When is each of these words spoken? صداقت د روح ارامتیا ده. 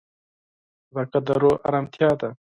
صداقت 0.91 1.23
د 1.27 1.29
روح 1.41 1.55
ارامتیا 1.67 2.11
ده. 2.19 2.29